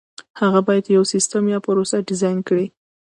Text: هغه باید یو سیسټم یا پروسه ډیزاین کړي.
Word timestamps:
هغه 0.41 0.59
باید 0.67 0.85
یو 0.95 1.03
سیسټم 1.13 1.43
یا 1.53 1.59
پروسه 1.65 1.97
ډیزاین 2.09 2.39
کړي. 2.47 2.67